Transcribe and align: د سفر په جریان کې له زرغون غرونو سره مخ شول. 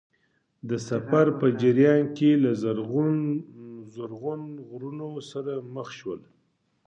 د 0.69 0.71
سفر 0.89 1.25
په 1.39 1.47
جریان 1.61 2.01
کې 2.17 2.31
له 2.43 2.51
زرغون 3.93 4.43
غرونو 4.69 5.09
سره 5.31 5.53
مخ 5.75 5.87
شول. 5.99 6.21